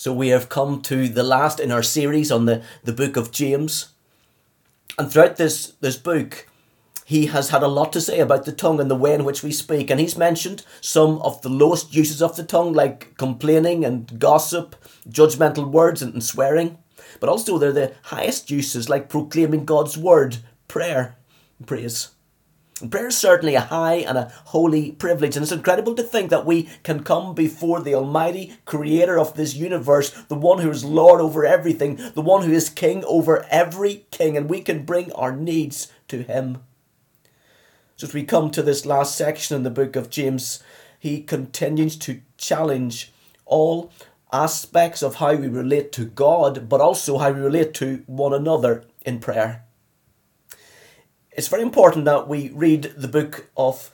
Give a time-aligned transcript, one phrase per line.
[0.00, 3.32] So we have come to the last in our series on the, the book of
[3.32, 3.90] James.
[4.98, 6.48] And throughout this, this book,
[7.04, 9.42] he has had a lot to say about the tongue and the way in which
[9.42, 9.90] we speak.
[9.90, 14.74] And he's mentioned some of the lowest uses of the tongue, like complaining and gossip,
[15.06, 16.78] judgmental words and, swearing.
[17.20, 21.16] But also they're the highest uses, like proclaiming God's word, prayer,
[21.66, 22.08] praise.
[22.88, 26.46] Prayer is certainly a high and a holy privilege, and it's incredible to think that
[26.46, 31.20] we can come before the Almighty Creator of this universe, the one who is Lord
[31.20, 35.36] over everything, the one who is King over every king, and we can bring our
[35.36, 36.62] needs to Him.
[37.96, 40.62] So, as we come to this last section in the book of James,
[40.98, 43.12] he continues to challenge
[43.44, 43.92] all
[44.32, 48.84] aspects of how we relate to God, but also how we relate to one another
[49.04, 49.66] in prayer
[51.32, 53.90] it's very important that we read the book of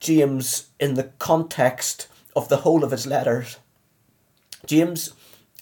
[0.00, 3.58] James in the context of the whole of his letters.
[4.66, 5.12] James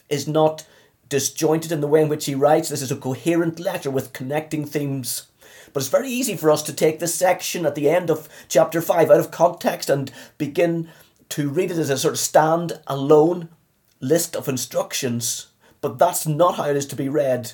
[0.08, 0.66] is not
[1.08, 2.68] disjointed in the way in which he writes.
[2.68, 5.26] This is a coherent letter with connecting themes.
[5.72, 8.80] But it's very easy for us to take this section at the end of chapter
[8.80, 10.88] 5 out of context and begin
[11.30, 13.48] to read it as a sort of stand alone
[14.00, 15.48] list of instructions.
[15.80, 17.52] But that's not how it is to be read.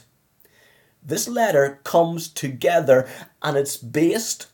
[1.04, 3.08] This letter comes together
[3.42, 4.46] and it's based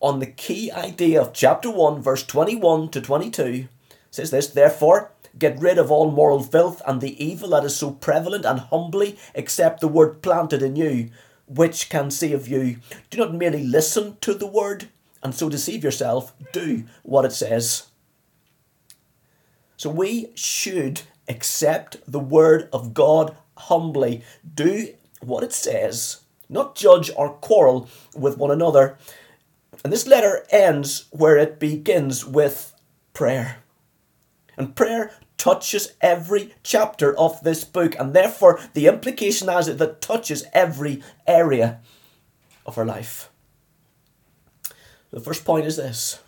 [0.00, 3.42] on the key idea of chapter 1, verse 21 to 22.
[3.44, 3.68] It
[4.10, 7.90] says this, therefore, get rid of all moral filth and the evil that is so
[7.90, 11.10] prevalent and humbly accept the word planted in you,
[11.46, 12.76] which can save you.
[13.08, 14.88] Do not merely listen to the word
[15.22, 17.86] and so deceive yourself, do what it says.
[19.78, 24.22] So we should accept the word of God humbly.
[24.54, 24.92] Do
[25.26, 28.98] what it says, not judge or quarrel with one another.
[29.82, 32.74] And this letter ends where it begins with
[33.12, 33.58] prayer.
[34.56, 40.44] And prayer touches every chapter of this book, and therefore the implication that it touches
[40.52, 41.80] every area
[42.64, 43.30] of our life.
[45.10, 46.20] The first point is this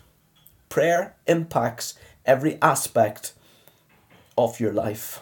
[0.69, 3.33] prayer impacts every aspect
[4.37, 5.21] of your life.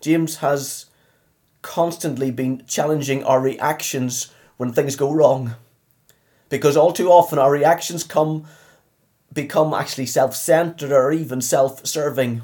[0.00, 0.86] James has
[1.62, 5.54] constantly been challenging our reactions when things go wrong.
[6.48, 8.46] Because all too often our reactions come
[9.32, 12.42] become actually self-centered or even self-serving.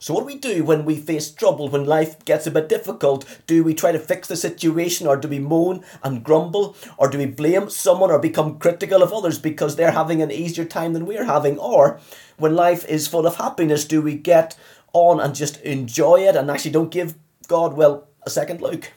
[0.00, 3.24] So what do we do when we face trouble, when life gets a bit difficult?
[3.48, 6.76] Do we try to fix the situation or do we moan and grumble?
[6.96, 10.64] Or do we blame someone or become critical of others because they're having an easier
[10.64, 11.58] time than we're having?
[11.58, 11.98] Or
[12.36, 14.56] when life is full of happiness, do we get
[14.92, 17.16] on and just enjoy it and actually don't give
[17.48, 18.92] God, well, a second look.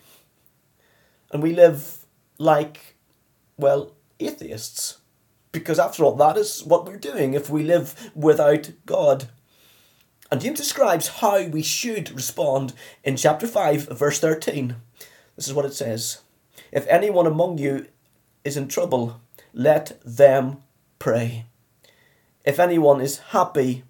[1.31, 2.05] And we live
[2.37, 2.95] like,
[3.57, 4.97] well, atheists.
[5.51, 9.29] Because after all, that is what we're doing if we live without God.
[10.31, 12.73] And James describes how we should respond
[13.03, 14.77] in chapter 5, verse 13.
[15.35, 16.21] This is what it says
[16.71, 17.87] If anyone among you
[18.45, 19.19] is in trouble,
[19.53, 20.63] let them
[20.99, 21.45] pray.
[22.45, 23.83] If anyone is happy,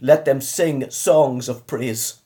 [0.00, 2.20] let them sing songs of praise.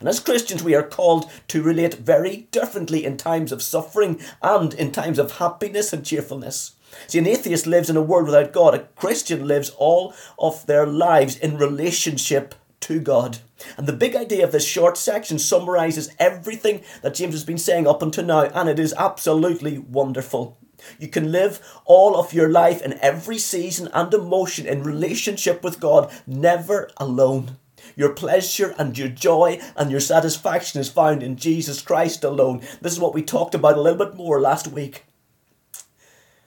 [0.00, 4.74] And as Christians, we are called to relate very differently in times of suffering and
[4.74, 6.72] in times of happiness and cheerfulness.
[7.08, 8.74] See, an atheist lives in a world without God.
[8.74, 13.38] A Christian lives all of their lives in relationship to God.
[13.76, 17.86] And the big idea of this short section summarizes everything that James has been saying
[17.86, 20.58] up until now, and it is absolutely wonderful.
[20.98, 25.80] You can live all of your life in every season and emotion in relationship with
[25.80, 27.56] God, never alone.
[27.94, 32.60] Your pleasure and your joy and your satisfaction is found in Jesus Christ alone.
[32.80, 35.04] This is what we talked about a little bit more last week.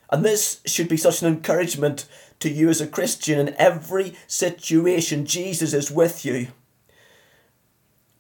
[0.10, 2.08] And this should be such an encouragement
[2.40, 5.26] to you as a Christian in every situation.
[5.26, 6.48] Jesus is with you.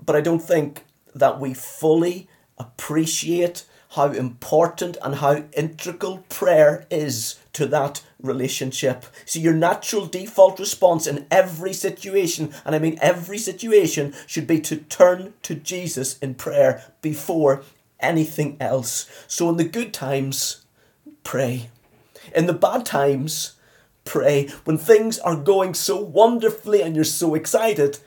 [0.04, 7.38] But I don't think that we fully appreciate how important and how integral prayer is
[7.54, 9.06] to that relationship.
[9.26, 14.60] See, your natural default response in every situation, and I mean every situation, should be
[14.62, 17.64] to turn to Jesus in prayer before
[18.00, 19.10] anything else.
[19.28, 20.66] So, in the good times,
[21.24, 21.70] pray.
[22.36, 23.54] In the bad times,
[24.06, 24.48] pray.
[24.66, 28.00] When things are going so wonderfully and you're so excited,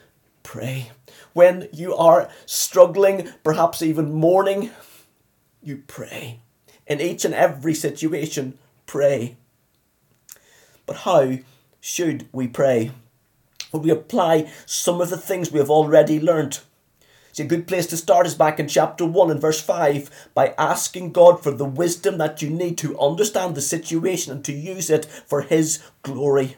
[0.43, 0.93] pray.
[1.33, 4.71] When you are struggling, perhaps even mourning,
[5.63, 6.41] you pray.
[6.87, 9.37] In each and every situation, pray.
[10.87, 11.39] But how
[11.81, 12.91] should we pray?
[13.73, 16.63] Would we apply some of the things we have already learnt?
[17.33, 20.55] See, a good place to start is back in chapter 1 and verse 5 by
[20.59, 24.91] asking God for the wisdom that you need to understand the situation and to use
[24.91, 26.57] it for His glory.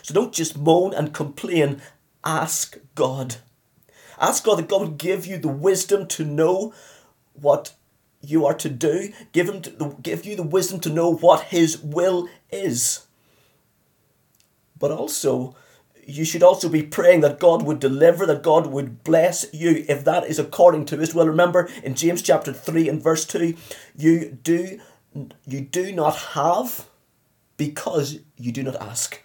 [0.00, 1.82] So don't just moan and complain,
[2.24, 3.36] ask God.
[4.18, 6.72] Ask God that God would give you the wisdom to know
[7.34, 7.74] what
[8.20, 9.12] you are to do.
[9.32, 13.06] Give him to, give you the wisdom to know what His will is.
[14.78, 15.56] But also,
[16.06, 20.04] you should also be praying that God would deliver, that God would bless you if
[20.04, 21.26] that is according to His will.
[21.26, 23.54] Remember in James chapter three and verse two,
[23.96, 24.80] you do
[25.46, 26.86] you do not have
[27.56, 29.22] because you do not ask.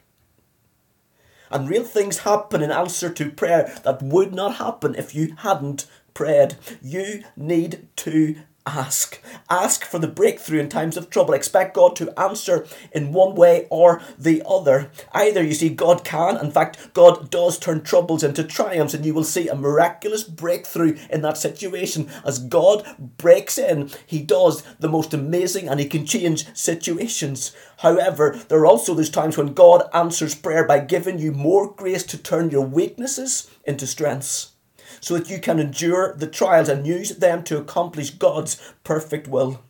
[1.52, 5.86] And real things happen in answer to prayer that would not happen if you hadn't
[6.16, 6.56] prayed.
[6.82, 9.22] You need to ask.
[9.50, 11.34] Ask for the breakthrough in times of trouble.
[11.34, 14.90] Expect God to answer in one way or the other.
[15.12, 19.14] Either you see, God can, in fact, God does turn troubles into triumphs, and you
[19.14, 22.10] will see a miraculous breakthrough in that situation.
[22.26, 22.86] As God
[23.18, 27.56] breaks in, He does the most amazing and He can change situations.
[27.78, 32.04] However, there are also those times when God answers prayer by giving you more grace
[32.04, 34.53] to turn your weaknesses into strengths
[35.00, 39.62] so that you can endure the trials and use them to accomplish God's perfect will.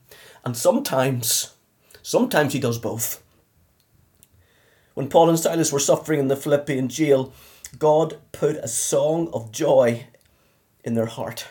[0.46, 1.54] And sometimes,
[2.02, 3.24] sometimes He does both.
[4.94, 7.34] When Paul and Silas were suffering in the Philippian jail,
[7.80, 10.06] God put a song of joy
[10.84, 11.48] in their heart.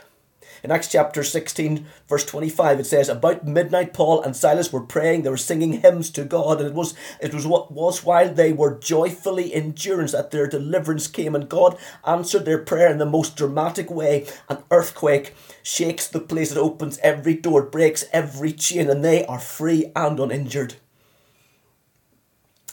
[0.63, 5.23] In Acts chapter 16, verse 25, it says, About midnight, Paul and Silas were praying,
[5.23, 8.53] they were singing hymns to God, and it was it was what was while they
[8.53, 11.77] were joyfully endurance that their deliverance came, and God
[12.07, 14.25] answered their prayer in the most dramatic way.
[14.49, 19.41] An earthquake shakes the place, it opens every door, breaks every chain, and they are
[19.41, 20.77] free and uninjured.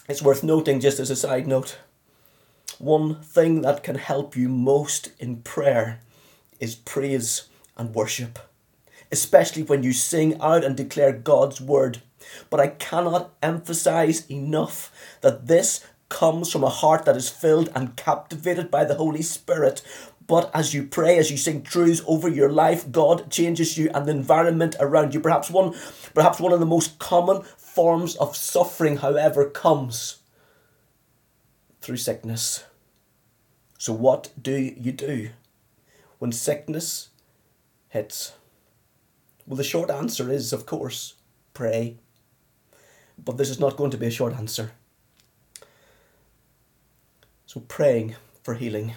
[0.08, 1.78] It's worth noting, just as a side note,
[2.78, 6.00] one thing that can help you most in prayer
[6.60, 7.49] is praise
[7.80, 8.38] and worship,
[9.10, 12.02] especially when you sing out and declare God's word.
[12.50, 14.92] But I cannot emphasize enough
[15.22, 19.80] that this comes from a heart that is filled and captivated by the Holy Spirit.
[20.26, 24.06] But as you pray, as you sing truths over your life, God changes you and
[24.06, 25.20] the environment around you.
[25.20, 25.74] Perhaps one,
[26.14, 30.18] perhaps one of the most common forms of suffering, however, comes
[31.80, 32.64] through sickness.
[33.78, 35.30] So, what do you do
[36.18, 37.09] when sickness
[37.90, 38.32] hits?
[39.46, 41.14] Well, the short answer is, of course,
[41.54, 41.96] pray.
[43.22, 44.72] But this is not going to be a short answer.
[47.46, 48.94] So, praying for healing.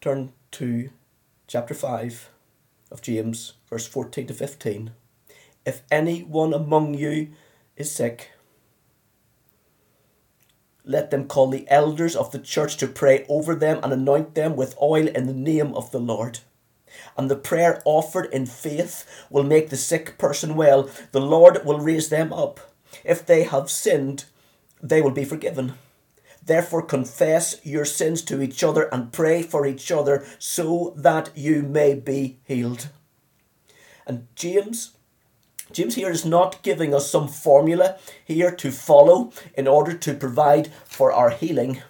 [0.00, 0.90] Turn to
[1.46, 2.30] chapter 5
[2.90, 4.90] of James, verse 14 to 15.
[5.64, 7.30] If anyone among you
[7.76, 8.30] is sick,
[10.84, 14.56] let them call the elders of the church to pray over them and anoint them
[14.56, 16.40] with oil in the name of the Lord
[17.16, 20.88] and the prayer offered in faith will make the sick person well.
[21.12, 22.60] The Lord will raise them up.
[23.04, 24.24] If they have sinned,
[24.82, 25.74] they will be forgiven.
[26.44, 31.62] Therefore, confess your sins to each other and pray for each other so that you
[31.62, 32.88] may be healed.
[34.06, 34.96] And James,
[35.72, 40.72] James here is not giving us some formula here to follow in order to provide
[40.84, 41.82] for our healing.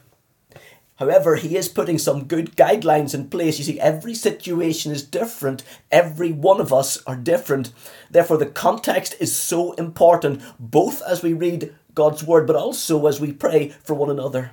[1.00, 3.58] However, he is putting some good guidelines in place.
[3.58, 5.64] You see, every situation is different.
[5.90, 7.72] Every one of us are different.
[8.10, 13.18] Therefore, the context is so important, both as we read God's word, but also as
[13.18, 14.52] we pray for one another.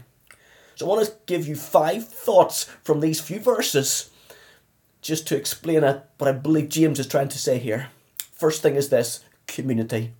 [0.75, 4.09] So, I want to give you five thoughts from these few verses
[5.01, 7.89] just to explain what I believe James is trying to say here.
[8.31, 10.13] First thing is this community.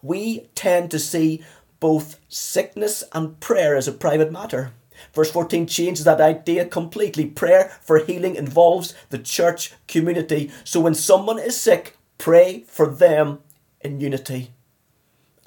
[0.00, 1.44] We tend to see
[1.80, 4.72] both sickness and prayer as a private matter.
[5.14, 7.26] Verse 14 changes that idea completely.
[7.26, 10.50] Prayer for healing involves the church community.
[10.64, 13.40] So when someone is sick, pray for them
[13.80, 14.52] in unity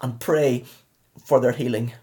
[0.02, 0.66] and pray
[1.24, 1.94] for their healing.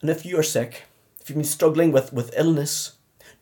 [0.00, 0.84] And if you are sick,
[1.20, 2.92] if you've been struggling with, with illness,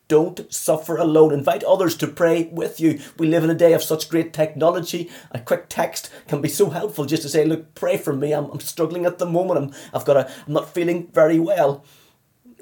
[0.09, 1.33] don't suffer alone.
[1.33, 2.99] Invite others to pray with you.
[3.17, 5.09] We live in a day of such great technology.
[5.31, 8.33] A quick text can be so helpful just to say, look, pray for me.
[8.33, 9.59] I'm, I'm struggling at the moment.
[9.59, 11.85] I'm, I've got a, I'm not feeling very well.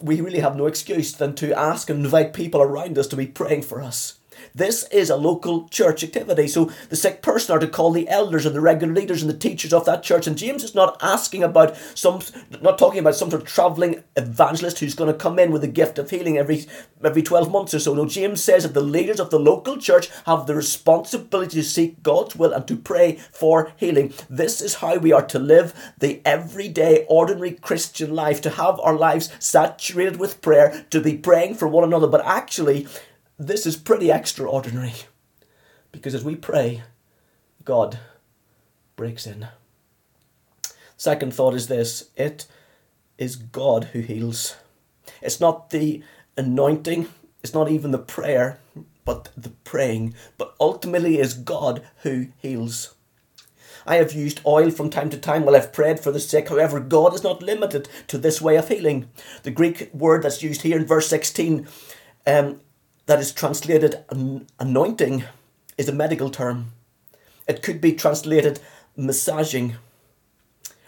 [0.01, 3.25] We really have no excuse than to ask and invite people around us to be
[3.25, 4.19] praying for us.
[4.53, 6.47] This is a local church activity.
[6.47, 9.37] So the sick person are to call the elders and the regular leaders and the
[9.37, 10.27] teachers of that church.
[10.27, 12.21] And James is not asking about some,
[12.61, 15.67] not talking about some sort of traveling evangelist who's going to come in with a
[15.67, 16.65] gift of healing every
[17.03, 17.93] every 12 months or so.
[17.93, 22.01] No, James says that the leaders of the local church have the responsibility to seek
[22.03, 24.13] God's will and to pray for healing.
[24.29, 28.95] This is how we are to live the everyday, ordinary Christian life, to have our
[28.95, 32.07] lives saturated with prayer, to be praying for one another.
[32.07, 32.87] But actually,
[33.37, 34.93] this is pretty extraordinary
[35.91, 36.83] because as we pray,
[37.63, 37.99] God
[38.95, 39.47] breaks in.
[40.95, 42.47] Second thought is this it
[43.17, 44.55] is God who heals.
[45.21, 46.03] It's not the
[46.35, 47.07] anointing
[47.47, 48.59] it's not even the prayer,
[49.05, 50.13] but the praying.
[50.37, 52.93] But ultimately, is God who heals.
[53.85, 56.49] I have used oil from time to time while I've prayed for the sick.
[56.49, 59.07] However, God is not limited to this way of healing.
[59.43, 61.65] The Greek word that's used here in verse 16,
[62.25, 62.59] um,
[63.07, 64.05] that is translated
[64.59, 65.23] anointing,
[65.77, 66.73] is a medical term.
[67.47, 68.59] It could be translated
[68.95, 69.75] massaging.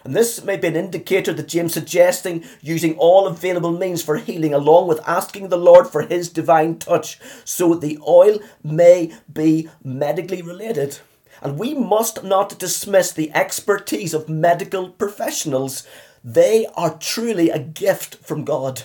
[0.04, 4.54] And this may be an indicator that James suggesting using all available means for healing,
[4.54, 10.40] along with asking the Lord for his divine touch, so the oil may be medically
[10.42, 10.98] related.
[11.42, 15.86] And we must not dismiss the expertise of medical professionals.
[16.22, 18.82] They are truly a gift from God.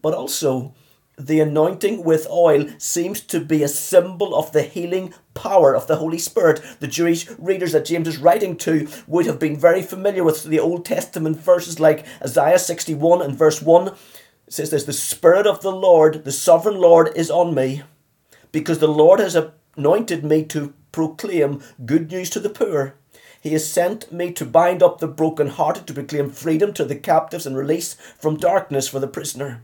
[0.00, 0.74] But also,
[1.18, 5.96] the anointing with oil seems to be a symbol of the healing power of the
[5.96, 6.62] Holy Spirit.
[6.80, 10.60] The Jewish readers that James is writing to would have been very familiar with the
[10.60, 13.94] Old Testament verses like Isaiah 61 and verse 1
[14.48, 17.82] it says this The Spirit of the Lord, the sovereign Lord, is on me,
[18.50, 19.36] because the Lord has
[19.76, 22.94] anointed me to proclaim good news to the poor.
[23.42, 27.44] He has sent me to bind up the brokenhearted, to proclaim freedom to the captives
[27.44, 29.62] and release from darkness for the prisoner.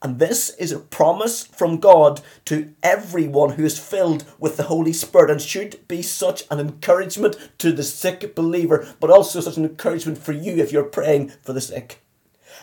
[0.00, 4.92] And this is a promise from God to everyone who is filled with the Holy
[4.92, 9.64] Spirit and should be such an encouragement to the sick believer, but also such an
[9.64, 12.00] encouragement for you if you're praying for the sick.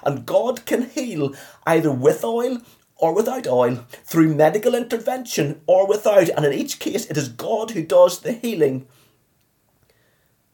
[0.04, 2.62] And God can heal either with oil
[2.98, 7.72] or without oil, through medical intervention or without, and in each case it is God
[7.72, 8.88] who does the healing.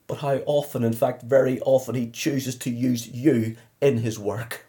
[0.07, 4.65] But how often, in fact, very often, He chooses to use you in His work.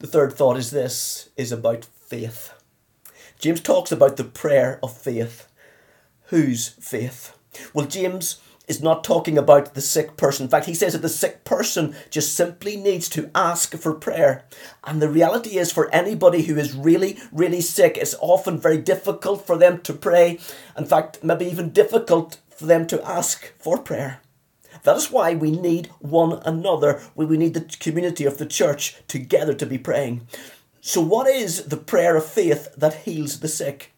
[0.00, 2.52] The third thought is this is about faith.
[3.38, 5.48] James talks about the prayer of faith.
[6.26, 7.36] Whose faith?
[7.74, 10.44] Well, James is not talking about the sick person.
[10.44, 14.44] In fact, he says that the sick person just simply needs to ask for prayer.
[14.84, 19.46] And the reality is, for anybody who is really, really sick, it's often very difficult
[19.46, 20.38] for them to pray.
[20.76, 24.20] In fact, maybe even difficult for them to ask for prayer.
[24.82, 27.02] That is why we need one another.
[27.14, 30.26] We, we need the community of the church together to be praying.
[30.80, 33.92] So, what is the prayer of faith that heals the sick?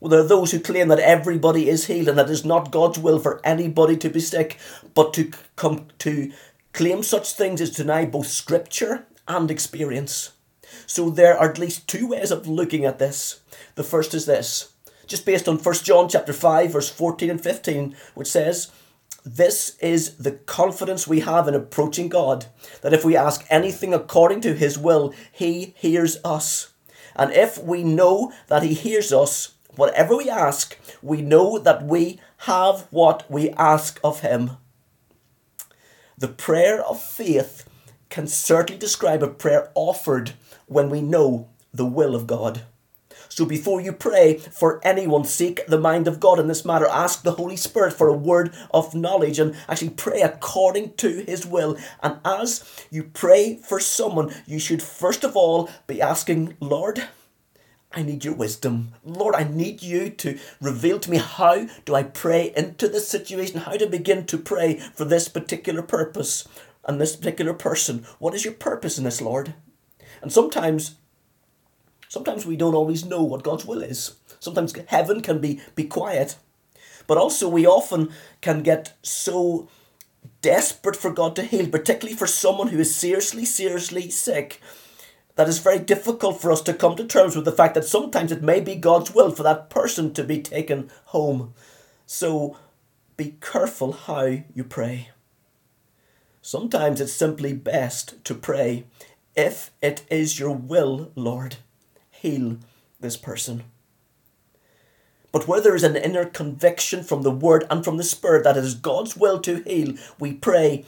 [0.00, 2.70] Well, there are those who claim that everybody is healed and that it is not
[2.70, 4.58] God's will for anybody to be sick,
[4.94, 6.32] but to come to
[6.72, 10.32] claim such things is to deny both scripture and experience.
[10.86, 13.40] So there are at least two ways of looking at this.
[13.74, 14.72] The first is this,
[15.06, 18.70] just based on 1 John chapter 5 verse 14 and 15, which says,
[19.24, 22.46] this is the confidence we have in approaching God,
[22.82, 26.72] that if we ask anything according to His will, He hears us.
[27.16, 32.18] And if we know that He hears us, Whatever we ask, we know that we
[32.38, 34.56] have what we ask of Him.
[36.18, 37.64] The prayer of faith
[38.10, 40.32] can certainly describe a prayer offered
[40.66, 42.62] when we know the will of God.
[43.28, 46.86] So before you pray for anyone, seek the mind of God in this matter.
[46.86, 51.46] Ask the Holy Spirit for a word of knowledge and actually pray according to His
[51.46, 51.76] will.
[52.02, 57.08] And as you pray for someone, you should first of all be asking, Lord,
[57.92, 58.92] I need your wisdom.
[59.02, 63.60] Lord, I need you to reveal to me how do I pray into this situation,
[63.60, 66.46] how to begin to pray for this particular purpose
[66.84, 68.06] and this particular person.
[68.18, 69.54] What is your purpose in this, Lord?
[70.20, 70.96] And sometimes
[72.08, 74.16] sometimes we don't always know what God's will is.
[74.40, 76.36] Sometimes heaven can be be quiet.
[77.06, 79.68] But also we often can get so
[80.42, 84.60] desperate for God to heal, particularly for someone who is seriously, seriously sick
[85.38, 88.32] that it's very difficult for us to come to terms with the fact that sometimes
[88.32, 91.54] it may be God's will for that person to be taken home.
[92.06, 92.56] So
[93.16, 94.22] be careful how
[94.52, 95.10] you pray.
[96.42, 98.86] Sometimes it's simply best to pray,
[99.36, 101.58] if it is your will, Lord,
[102.20, 102.58] heal
[103.00, 103.64] this person.
[105.30, 108.56] But where there is an inner conviction from the Word and from the Spirit that
[108.56, 110.84] it is God's will to heal, we pray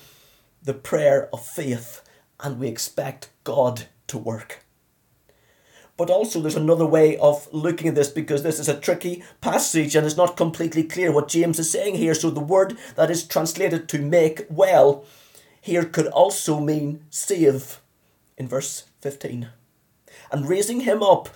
[0.62, 2.02] the prayer of faith
[2.40, 4.64] and we expect God to work.
[5.96, 9.94] But also, there's another way of looking at this because this is a tricky passage
[9.94, 12.14] and it's not completely clear what James is saying here.
[12.14, 15.04] So, the word that is translated to make well
[15.60, 17.80] here could also mean save
[18.38, 19.50] in verse 15.
[20.32, 21.28] And raising him up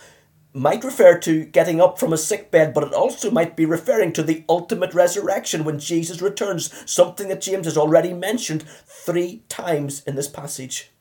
[0.53, 4.13] might refer to getting up from a sick bed, but it also might be referring
[4.13, 10.05] to the ultimate resurrection when Jesus returns, something that James has already mentioned three times
[10.05, 10.93] in this passage.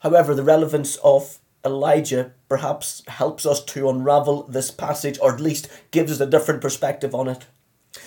[0.00, 5.68] However, the relevance of Elijah perhaps helps us to unravel this passage, or at least
[5.90, 7.46] gives us a different perspective on it.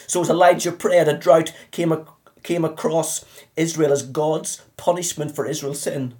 [0.08, 2.05] So, as Elijah prayed, a drought came,
[2.44, 3.24] came across
[3.55, 6.15] Israel as God's punishment for Israel's sin.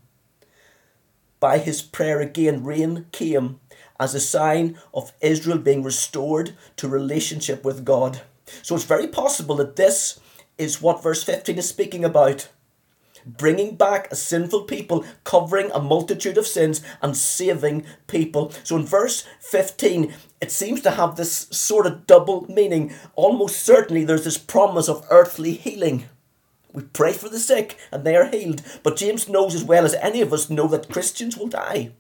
[1.46, 3.60] By his prayer again, rain came
[4.00, 8.22] as a sign of Israel being restored to relationship with God.
[8.64, 10.20] So it's very possible that this
[10.58, 12.50] is what verse 15 is speaking about
[13.28, 18.52] bringing back a sinful people, covering a multitude of sins, and saving people.
[18.64, 22.92] So in verse 15, it seems to have this sort of double meaning.
[23.14, 26.06] Almost certainly, there's this promise of earthly healing.
[26.76, 28.62] We pray for the sick and they are healed.
[28.84, 31.92] But James knows as well as any of us know that Christians will die.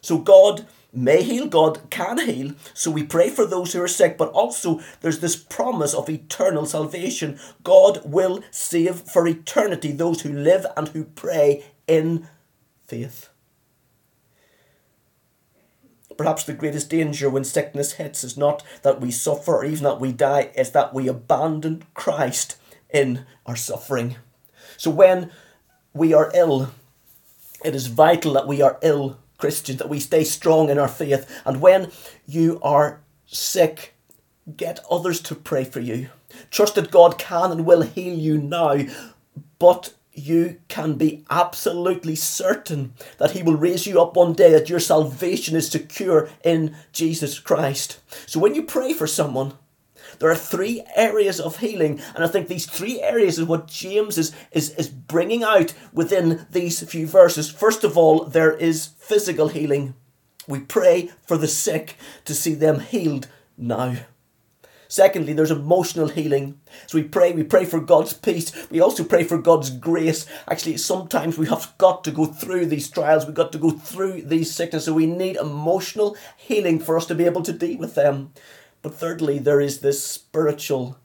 [0.00, 2.54] So God may heal, God can heal.
[2.74, 6.66] So we pray for those who are sick, but also there's this promise of eternal
[6.66, 7.38] salvation.
[7.62, 12.28] God will save for eternity those who live and who pray in
[12.86, 13.28] faith.
[16.16, 20.00] Perhaps the greatest danger when sickness hits is not that we suffer or even that
[20.00, 22.56] we die, it's that we abandon Christ
[22.92, 24.16] in our suffering.
[24.76, 25.30] So when
[25.92, 26.70] we are ill,
[27.64, 31.42] it is vital that we are ill Christians, that we stay strong in our faith.
[31.44, 31.90] And when
[32.26, 33.94] you are sick,
[34.56, 36.10] get others to pray for you.
[36.50, 38.78] Trust that God can and will heal you now,
[39.58, 44.68] but you can be absolutely certain that He will raise you up one day, that
[44.68, 48.00] your salvation is secure in Jesus Christ.
[48.26, 49.54] So when you pray for someone,
[50.18, 54.18] there are three areas of healing, and I think these three areas is what James
[54.18, 57.50] is, is, is bringing out within these few verses.
[57.50, 59.94] First of all, there is physical healing.
[60.48, 63.96] We pray for the sick to see them healed now.
[64.90, 66.60] Secondly, there's emotional healing.
[66.88, 68.52] So we pray, we pray for God's peace.
[68.70, 70.26] We also pray for God's grace.
[70.50, 73.24] Actually, sometimes we have got to go through these trials.
[73.24, 74.86] We've got to go through these sicknesses.
[74.86, 78.32] So we need emotional healing for us to be able to deal with them.
[78.82, 80.98] But thirdly, there is this spiritual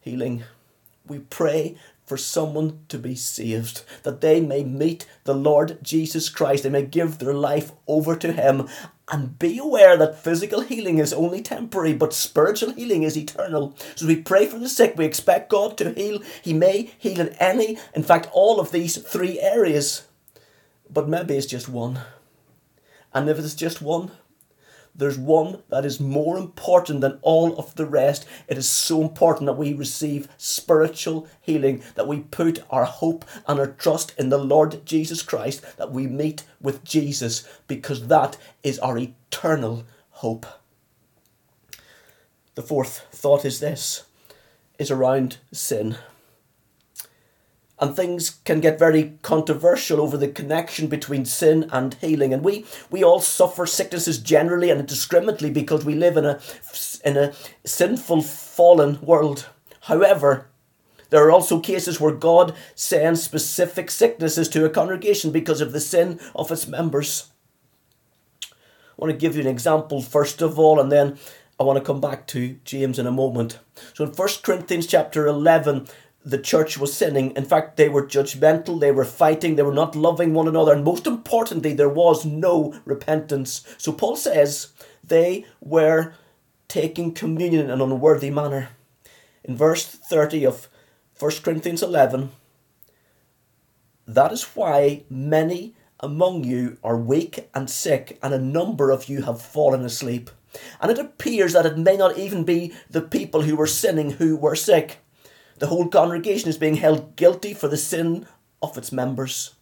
[0.00, 0.44] healing.
[1.06, 6.62] We pray for someone to be saved, that they may meet the Lord Jesus Christ,
[6.62, 8.68] they may give their life over to Him,
[9.10, 13.76] and be aware that physical healing is only temporary, but spiritual healing is eternal.
[13.96, 16.22] So we pray for the sick, we expect God to heal.
[16.42, 20.06] He may heal in any, in fact, all of these three areas,
[20.88, 22.00] but maybe it's just one.
[23.12, 24.12] And if it's just one,
[24.96, 28.26] there's one that is more important than all of the rest.
[28.48, 33.60] It is so important that we receive spiritual healing, that we put our hope and
[33.60, 38.78] our trust in the Lord Jesus Christ, that we meet with Jesus, because that is
[38.78, 40.46] our eternal hope.
[42.54, 44.04] The fourth thought is this
[44.78, 45.96] is around sin
[47.78, 52.64] and things can get very controversial over the connection between sin and healing and we
[52.90, 56.40] we all suffer sicknesses generally and indiscriminately because we live in a
[57.04, 57.32] in a
[57.64, 59.48] sinful fallen world
[59.82, 60.48] however
[61.10, 65.80] there are also cases where God sends specific sicknesses to a congregation because of the
[65.80, 67.30] sin of its members.
[68.42, 68.48] I
[68.96, 71.18] want to give you an example first of all, and then
[71.60, 73.58] I want to come back to James in a moment.
[73.94, 75.86] So in 1 Corinthians chapter 11,
[76.26, 77.30] the church was sinning.
[77.36, 80.82] In fact, they were judgmental, they were fighting, they were not loving one another, and
[80.82, 83.64] most importantly, there was no repentance.
[83.78, 84.72] So Paul says
[85.04, 86.14] they were
[86.66, 88.70] taking communion in an unworthy manner.
[89.44, 90.68] In verse 30 of
[91.20, 92.30] 1 Corinthians 11,
[94.08, 99.22] that is why many among you are weak and sick, and a number of you
[99.22, 100.30] have fallen asleep.
[100.80, 104.36] And it appears that it may not even be the people who were sinning who
[104.36, 104.98] were sick.
[105.58, 108.26] The whole congregation is being held guilty for the sin
[108.62, 109.54] of its members.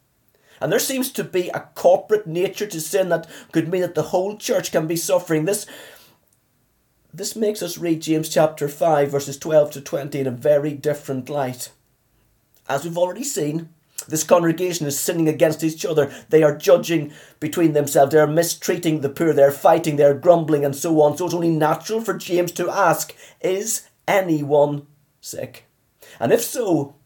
[0.61, 4.03] And there seems to be a corporate nature to sin that could mean that the
[4.03, 5.45] whole church can be suffering.
[5.45, 5.67] This,
[7.13, 11.29] this makes us read James chapter 5, verses 12 to 20 in a very different
[11.29, 11.71] light.
[12.69, 13.69] As we've already seen,
[14.09, 16.13] this congregation is sinning against each other.
[16.29, 18.13] They are judging between themselves.
[18.13, 19.33] They are mistreating the poor.
[19.33, 19.97] They are fighting.
[19.97, 21.17] They are grumbling and so on.
[21.17, 24.87] So it's only natural for James to ask Is anyone
[25.21, 25.67] sick?
[26.21, 26.97] And if so,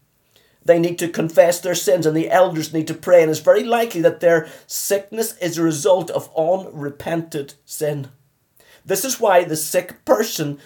[0.63, 3.21] they need to confess their sins and the elders need to pray.
[3.21, 8.09] And it's very likely that their sickness is a result of unrepented sin.
[8.85, 10.59] This is why the sick person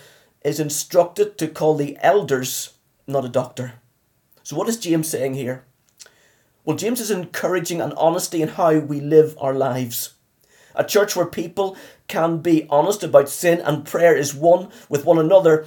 [0.43, 2.73] is instructed to call the elders,
[3.07, 3.73] not a doctor.
[4.43, 5.63] So, what is James saying here?
[6.65, 10.13] Well, James is encouraging an honesty in how we live our lives.
[10.75, 11.77] A church where people
[12.07, 15.65] can be honest about sin and prayer is one with one another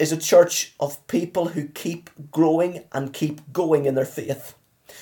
[0.00, 4.54] is a church of people who keep growing and keep going in their faith.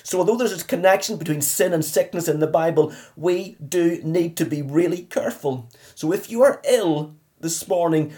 [0.02, 4.37] So, although there's a connection between sin and sickness in the Bible, we do need
[4.37, 5.68] to be really careful.
[5.94, 8.12] So, if you are ill this morning,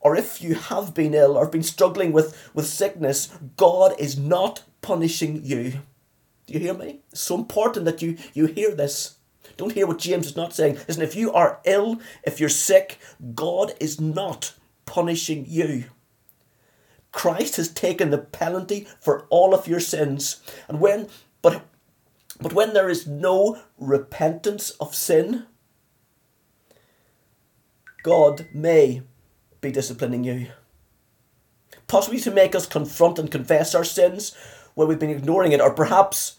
[0.00, 4.62] or if you have been ill or been struggling with, with sickness, God is not
[4.80, 5.80] punishing you.
[6.46, 7.00] Do you hear me?
[7.10, 9.16] It's so important that you, you hear this.
[9.56, 10.78] Don't hear what James is not saying.
[10.86, 12.98] Listen, if you are ill, if you're sick,
[13.34, 14.54] God is not
[14.88, 15.84] punishing you.
[17.12, 20.40] Christ has taken the penalty for all of your sins.
[20.66, 21.08] And when
[21.42, 21.62] but
[22.40, 25.44] but when there is no repentance of sin,
[28.02, 29.02] God may
[29.60, 30.46] be disciplining you.
[31.86, 34.34] Possibly to make us confront and confess our sins
[34.74, 36.36] where we've been ignoring it, or perhaps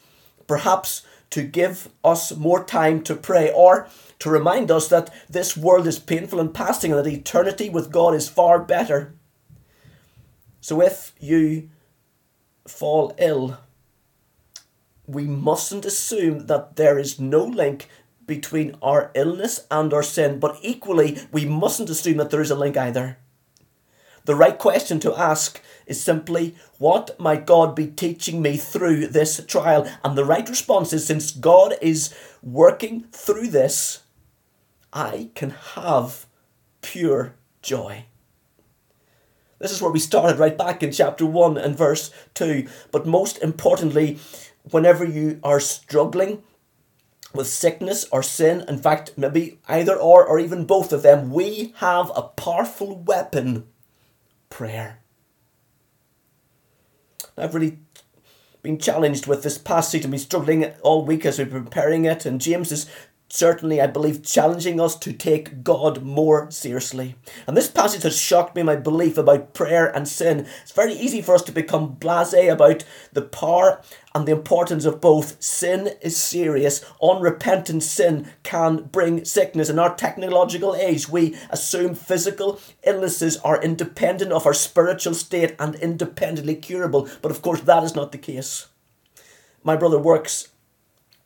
[0.48, 3.88] perhaps to give us more time to pray, or
[4.20, 8.14] to remind us that this world is painful and passing and that eternity with God
[8.16, 9.14] is far better.
[10.62, 11.70] So if you
[12.68, 13.58] fall ill,
[15.08, 17.88] we mustn't assume that there is no link
[18.28, 22.56] between our illness and our sin, but equally, we mustn't assume that there is a
[22.56, 23.18] link either.
[24.30, 29.44] The right question to ask is simply, What might God be teaching me through this
[29.48, 29.90] trial?
[30.04, 32.14] And the right response is, Since God is
[32.44, 34.04] working through this,
[34.94, 36.28] I can have
[36.84, 38.06] pure joy.
[39.58, 42.68] This is where we started right back in chapter 1 and verse 2.
[42.92, 44.20] But most importantly,
[44.70, 46.44] whenever you are struggling
[47.34, 51.74] with sickness or sin, in fact, maybe either or, or even both of them, we
[51.78, 53.66] have a powerful weapon
[54.50, 55.00] prayer.
[57.38, 57.80] I've really
[58.62, 62.42] been challenged with this passage and been struggling all week as we're preparing it, and
[62.42, 62.90] James is
[63.30, 67.16] certainly, I believe, challenging us to take God more seriously.
[67.48, 70.48] And this passage has shocked me my belief about prayer and sin.
[70.64, 73.82] It's very easy for us to become blase about the power
[74.16, 75.42] and the importance of both.
[75.42, 76.84] Sin is serious.
[77.02, 79.70] Unrepentant sin can bring sickness.
[79.70, 85.76] In our technological age, we assume physical illnesses are independent of our spiritual state and
[85.76, 87.08] independently curable.
[87.22, 88.68] But of course, that is not the case.
[89.64, 90.50] My brother works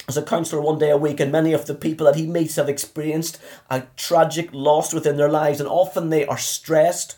[0.07, 2.55] as a counsellor one day a week, and many of the people that he meets
[2.55, 3.39] have experienced
[3.69, 7.17] a tragic loss within their lives, and often they are stressed.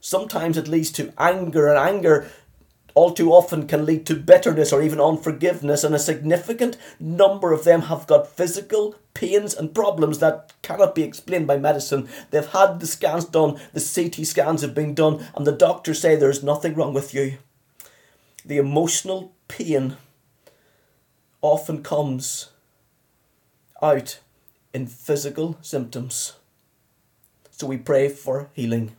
[0.00, 2.30] Sometimes it leads to anger, and anger
[2.96, 7.64] all too often can lead to bitterness or even unforgiveness, and a significant number of
[7.64, 12.08] them have got physical pains and problems that cannot be explained by medicine.
[12.30, 16.16] They've had the scans done, the CT scans have been done, and the doctors say
[16.16, 17.36] there's nothing wrong with you.
[18.46, 19.98] The emotional pain
[21.46, 22.50] often comes
[23.82, 24.18] out
[24.72, 26.34] in physical symptoms.
[27.50, 28.96] So we pray for healing.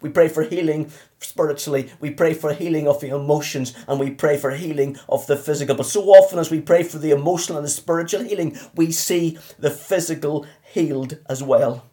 [0.00, 1.90] We pray for healing spiritually.
[1.98, 5.74] We pray for healing of the emotions and we pray for healing of the physical.
[5.74, 9.38] But so often, as we pray for the emotional and the spiritual healing, we see
[9.58, 11.86] the physical healed as well.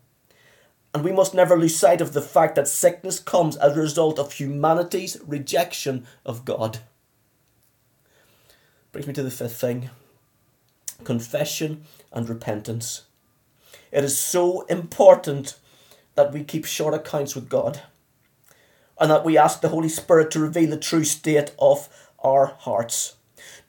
[0.94, 4.20] And we must never lose sight of the fact that sickness comes as a result
[4.20, 6.80] of humanity's rejection of God.
[8.94, 9.90] Brings me to the fifth thing
[11.04, 13.02] confession and repentance.
[13.92, 15.58] It is so important
[16.14, 17.82] that we keep short accounts with God
[19.00, 21.90] and that we ask the Holy Spirit to reveal the true state of
[22.24, 23.16] our hearts.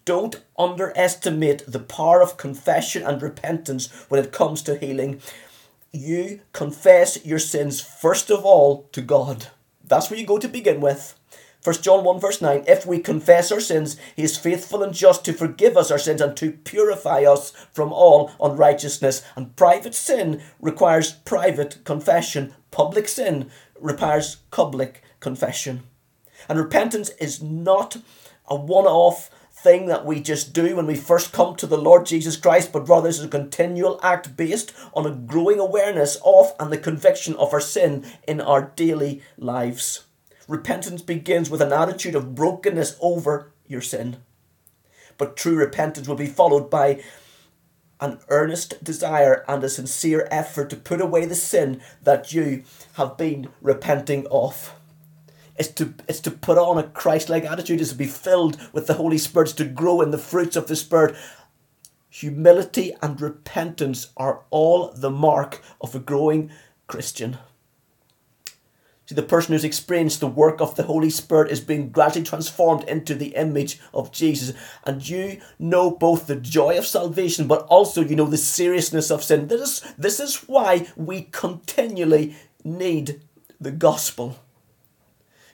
[0.05, 5.23] Don't underestimate the power of confession and repentance when it comes to healing.
[5.91, 9.47] You confess your sins first of all to God.
[9.83, 11.19] That's where you go to begin with.
[11.65, 15.25] 1 John 1 verse 9 If we confess our sins, he is faithful and just
[15.25, 19.25] to forgive us our sins and to purify us from all unrighteousness.
[19.35, 23.51] And private sin requires private confession, public sin
[23.81, 25.85] requires public confession.
[26.51, 27.97] And repentance is not
[28.47, 32.05] a one off thing that we just do when we first come to the Lord
[32.05, 36.71] Jesus Christ, but rather is a continual act based on a growing awareness of and
[36.71, 40.05] the conviction of our sin in our daily lives.
[40.47, 44.19] Repentance begins with an attitude of brokenness over your sin.
[45.17, 47.03] But true repentance will be followed by
[48.01, 53.17] an earnest desire and a sincere effort to put away the sin that you have
[53.17, 54.75] been repenting of.
[55.57, 58.87] It's to, it's to put on a Christ like attitude, is to be filled with
[58.87, 61.15] the Holy Spirit, to grow in the fruits of the Spirit.
[62.11, 66.51] Humility and repentance are all the mark of a growing
[66.87, 67.39] Christian.
[69.07, 72.85] See, the person who's experienced the work of the Holy Spirit is being gradually transformed
[72.85, 74.57] into the image of Jesus.
[74.85, 79.23] And you know both the joy of salvation, but also you know the seriousness of
[79.23, 79.49] sin.
[79.49, 83.21] This is, this is why we continually need
[83.61, 84.39] the gospel.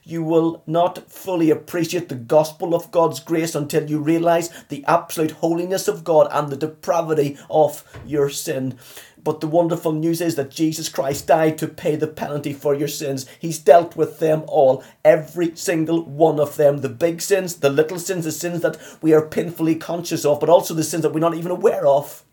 [0.03, 5.31] You will not fully appreciate the gospel of God's grace until you realize the absolute
[5.31, 8.77] holiness of God and the depravity of your sin.
[9.23, 12.87] But the wonderful news is that Jesus Christ died to pay the penalty for your
[12.87, 13.27] sins.
[13.39, 16.79] He's dealt with them all, every single one of them.
[16.79, 20.49] The big sins, the little sins, the sins that we are painfully conscious of, but
[20.49, 22.23] also the sins that we're not even aware of.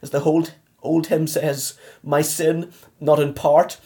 [0.00, 3.78] As the old, old hymn says, My sin, not in part,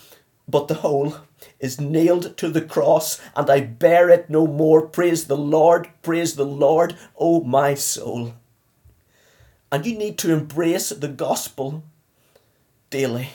[0.48, 1.16] but the whole
[1.58, 4.82] is nailed to the cross, and I bear it no more.
[4.82, 8.34] Praise the Lord, praise the Lord, O oh my soul.
[9.72, 11.82] And you need to embrace the gospel
[12.90, 13.30] daily.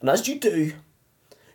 [0.00, 0.72] And as you do,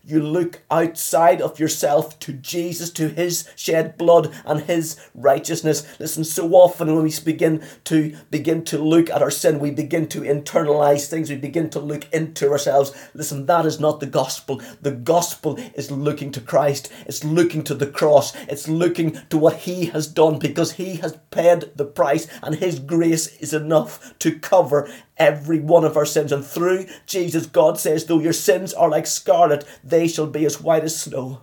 [0.03, 5.85] you look outside of yourself to Jesus, to his shed blood and his righteousness.
[5.99, 10.07] Listen, so often when we begin to begin to look at our sin, we begin
[10.07, 12.93] to internalize things, we begin to look into ourselves.
[13.13, 14.61] Listen, that is not the gospel.
[14.81, 19.57] The gospel is looking to Christ, it's looking to the cross, it's looking to what
[19.57, 24.39] he has done because he has paid the price and his grace is enough to
[24.39, 26.31] cover every one of our sins.
[26.31, 30.61] And through Jesus, God says, though your sins are like scarlet, they shall be as
[30.61, 31.41] white as snow.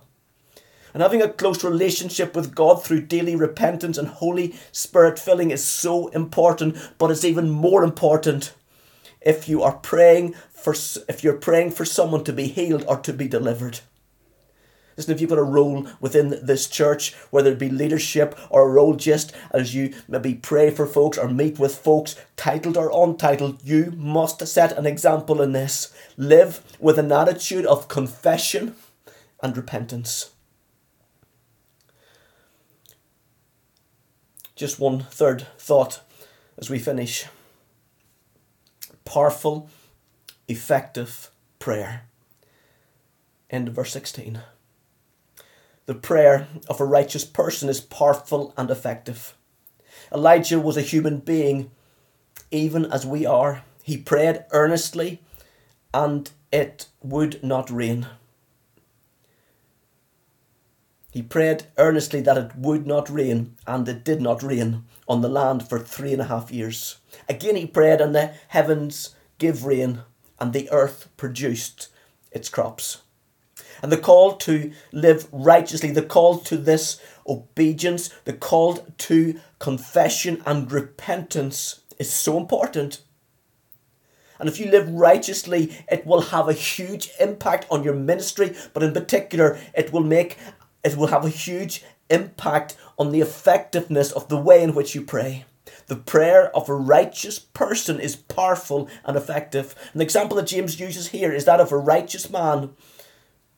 [0.93, 5.63] And having a close relationship with God through daily repentance and Holy Spirit filling is
[5.63, 8.53] so important, but it's even more important
[9.21, 10.73] if you are praying for
[11.07, 13.81] if you're praying for someone to be healed or to be delivered.
[14.97, 18.71] Listen, if you've got a role within this church, whether it be leadership or a
[18.71, 23.61] role just as you maybe pray for folks or meet with folks, titled or untitled,
[23.63, 25.93] you must set an example in this.
[26.17, 28.75] Live with an attitude of confession
[29.43, 30.31] and repentance.
[34.55, 36.01] Just one third thought
[36.57, 37.27] as we finish.
[39.05, 39.69] Powerful,
[40.47, 41.29] effective
[41.59, 42.05] prayer.
[43.51, 44.41] End of verse 16.
[45.87, 49.35] The prayer of a righteous person is powerful and effective.
[50.13, 51.71] Elijah was a human being,
[52.51, 53.63] even as we are.
[53.83, 55.21] He prayed earnestly,
[55.93, 58.05] and it would not rain.
[61.09, 65.29] He prayed earnestly that it would not rain, and it did not rain on the
[65.29, 66.97] land for three and a half years.
[67.29, 70.01] Again he prayed, and the heavens gave rain,
[70.37, 71.87] and the earth produced
[72.33, 73.03] its crops.
[73.81, 80.41] And the call to live righteously, the call to this obedience, the call to confession
[80.45, 83.01] and repentance is so important.
[84.39, 88.83] And if you live righteously, it will have a huge impact on your ministry, but
[88.83, 90.37] in particular, it will make
[90.83, 95.01] it will have a huge impact on the effectiveness of the way in which you
[95.01, 95.45] pray.
[95.87, 99.75] The prayer of a righteous person is powerful and effective.
[99.93, 102.71] An example that James uses here is that of a righteous man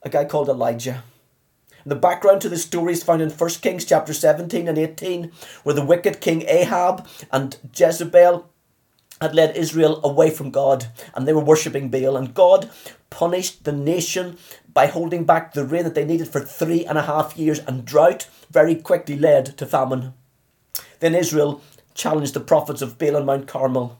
[0.02, 1.04] a guy called Elijah.
[1.86, 5.32] The background to the story is found in 1 Kings chapter 17 and 18,
[5.64, 8.50] where the wicked king Ahab and Jezebel
[9.22, 12.16] had led Israel away from God and they were worshipping Baal.
[12.16, 12.70] And God
[13.10, 14.38] punished the nation
[14.74, 17.86] by holding back the rain that they needed for three and a half years, and
[17.86, 20.14] drought very quickly led to famine.
[21.00, 21.62] Then Israel
[21.94, 24.00] challenged the prophets of Baal on Mount Carmel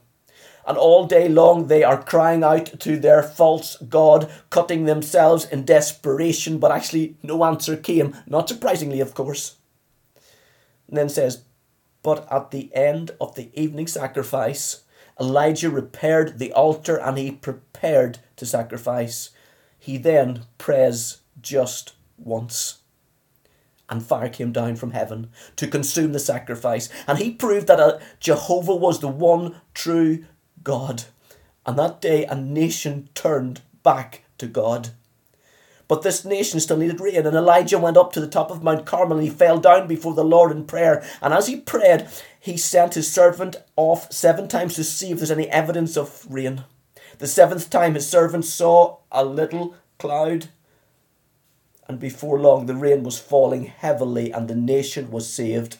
[0.70, 5.64] and all day long they are crying out to their false God, cutting themselves in
[5.64, 9.56] desperation, but actually no answer came, not surprisingly, of course.
[10.86, 11.42] And then says,
[12.04, 14.84] But at the end of the evening sacrifice,
[15.20, 19.30] Elijah repaired the altar and he prepared to sacrifice.
[19.76, 22.78] He then prays just once.
[23.88, 26.88] And fire came down from heaven to consume the sacrifice.
[27.08, 30.26] And he proved that uh, Jehovah was the one true
[30.62, 31.04] God.
[31.66, 34.90] And that day, a nation turned back to God.
[35.88, 38.86] But this nation still needed rain, and Elijah went up to the top of Mount
[38.86, 41.04] Carmel and he fell down before the Lord in prayer.
[41.20, 42.06] And as he prayed,
[42.38, 46.62] he sent his servant off seven times to see if there's any evidence of rain.
[47.18, 50.50] The seventh time, his servant saw a little cloud,
[51.88, 55.78] and before long, the rain was falling heavily, and the nation was saved.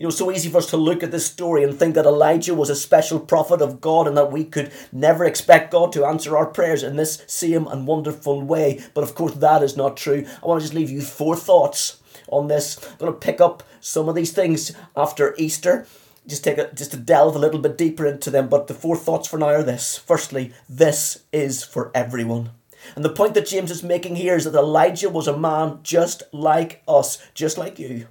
[0.00, 2.54] You know, so easy for us to look at this story and think that Elijah
[2.54, 6.36] was a special prophet of God and that we could never expect God to answer
[6.36, 8.80] our prayers in this same and wonderful way.
[8.94, 10.24] But of course, that is not true.
[10.40, 12.78] I want to just leave you four thoughts on this.
[12.92, 15.84] I'm going to pick up some of these things after Easter.
[16.28, 18.48] Just take a, just to delve a little bit deeper into them.
[18.48, 19.96] But the four thoughts for now are this.
[19.96, 22.50] Firstly, this is for everyone.
[22.94, 26.22] And the point that James is making here is that Elijah was a man just
[26.32, 28.06] like us, just like you.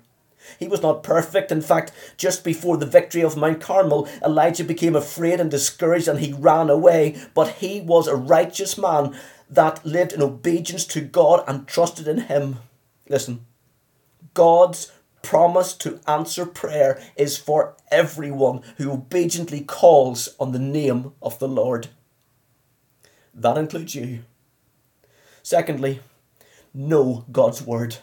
[0.60, 1.52] He was not perfect.
[1.52, 6.20] In fact, just before the victory of Mount Carmel, Elijah became afraid and discouraged and
[6.20, 7.20] he ran away.
[7.34, 9.16] But he was a righteous man
[9.50, 12.58] that lived in obedience to God and trusted in Him.
[13.08, 13.46] Listen,
[14.34, 21.40] God's promise to answer prayer is for everyone who obediently calls on the name of
[21.40, 21.88] the Lord.
[23.34, 24.24] That includes you.
[25.44, 26.02] Secondly,
[26.74, 27.98] know God's word.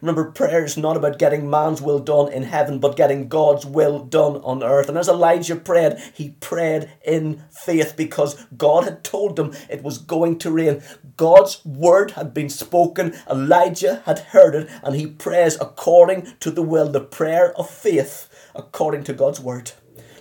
[0.00, 4.04] Remember, prayer is not about getting man's will done in heaven, but getting God's will
[4.04, 4.88] done on earth.
[4.88, 9.98] And as Elijah prayed, he prayed in faith because God had told him it was
[9.98, 10.82] going to rain.
[11.16, 16.62] God's word had been spoken, Elijah had heard it, and he prays according to the
[16.62, 19.72] will, the prayer of faith according to God's word.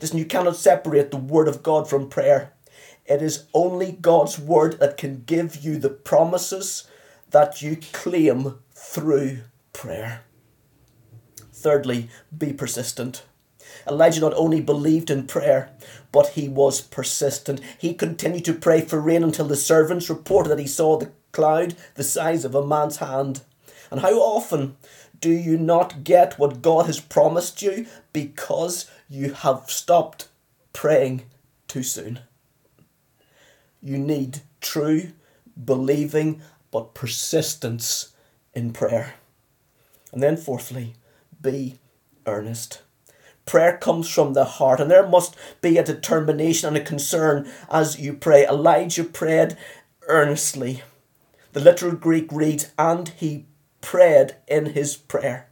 [0.01, 2.53] Listen, you cannot separate the word of God from prayer.
[3.05, 6.87] It is only God's word that can give you the promises
[7.29, 9.39] that you claim through
[9.77, 10.21] prayer.
[11.53, 13.23] Thirdly, be persistent.
[13.87, 15.69] Elijah not only believed in prayer,
[16.11, 17.61] but he was persistent.
[17.77, 21.75] He continued to pray for rain until the servants reported that he saw the cloud
[21.93, 23.41] the size of a man's hand.
[23.91, 24.77] And how often
[25.21, 30.27] do you not get what God has promised you because you have stopped
[30.73, 31.21] praying
[31.67, 32.21] too soon?
[33.79, 35.11] You need true,
[35.63, 38.13] believing, but persistence
[38.55, 39.13] in prayer.
[40.11, 40.95] And then, fourthly,
[41.41, 41.79] be
[42.25, 42.81] earnest.
[43.45, 47.99] Prayer comes from the heart, and there must be a determination and a concern as
[47.99, 48.45] you pray.
[48.45, 49.57] Elijah prayed
[50.07, 50.83] earnestly.
[51.53, 53.45] The literal Greek reads, and he
[53.81, 55.47] prayed in his prayer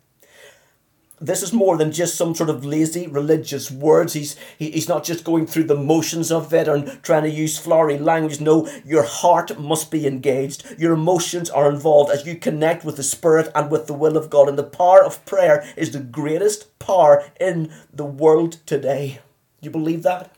[1.19, 4.13] this is more than just some sort of lazy religious words.
[4.13, 7.57] He's he, he's not just going through the motions of it and trying to use
[7.57, 8.41] flowery language.
[8.41, 10.65] No, your heart must be engaged.
[10.77, 14.29] Your emotions are involved as you connect with the Spirit and with the will of
[14.29, 14.49] God.
[14.49, 19.19] And the power of prayer is the greatest power in the world today.
[19.61, 20.31] You believe that?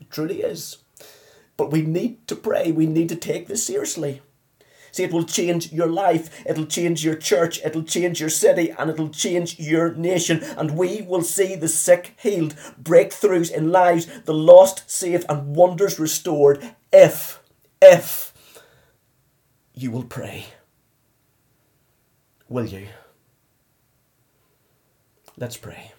[0.00, 0.78] It truly is.
[1.56, 2.72] But we need to pray.
[2.72, 4.22] We need to take this seriously.
[4.90, 8.90] See, it will change your life, it'll change your church, it'll change your city, and
[8.90, 10.42] it'll change your nation.
[10.56, 15.98] And we will see the sick healed, breakthroughs in lives, the lost saved, and wonders
[15.98, 17.40] restored if,
[17.82, 18.32] if
[19.74, 20.46] you will pray.
[22.48, 22.88] Will you?
[25.36, 25.92] Let's pray.